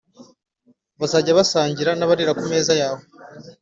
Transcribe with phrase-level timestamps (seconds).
[0.99, 3.01] bazajye basangira n’abarira ku meza yawe